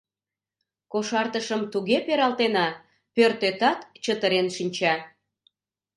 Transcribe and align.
Кошартышым 0.91 1.61
туге 1.71 1.97
пералтена— 2.05 2.67
пӧртетат 3.15 3.79
чытырен 4.03 4.47
шинча». 4.55 4.93